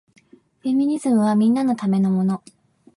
[0.63, 2.41] フェミニズムはみんなのためのもの